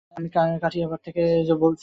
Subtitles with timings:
[0.13, 0.27] আমি
[0.63, 1.21] কাঠিয়াবাড় থেকে।